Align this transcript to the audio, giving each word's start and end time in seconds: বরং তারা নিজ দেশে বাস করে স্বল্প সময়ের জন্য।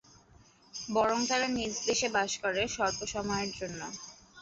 বরং 0.89 1.19
তারা 1.29 1.47
নিজ 1.57 1.73
দেশে 1.87 2.07
বাস 2.15 2.31
করে 2.43 2.61
স্বল্প 2.75 2.99
সময়ের 3.13 3.51
জন্য। 3.59 3.81